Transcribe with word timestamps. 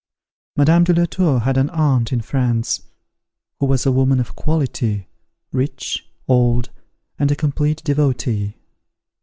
Madame 0.57 0.83
de 0.83 0.95
la 0.95 1.05
Tour 1.05 1.41
had 1.41 1.59
an 1.59 1.69
aunt 1.69 2.11
in 2.11 2.21
France, 2.21 2.81
who 3.59 3.67
was 3.67 3.85
a 3.85 3.91
woman 3.91 4.19
of 4.19 4.35
quality, 4.35 5.07
rich, 5.51 6.09
old, 6.27 6.71
and 7.19 7.29
a 7.29 7.35
complete 7.35 7.83
devotee. 7.83 8.55